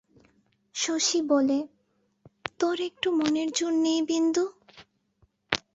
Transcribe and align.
শশী 0.75 1.19
বলে, 1.21 1.59
তোর 2.59 2.77
একটু 2.81 3.07
মনের 3.11 3.49
জোর 3.51 3.73
নেই 3.77 3.99
বিন্দু? 4.01 4.45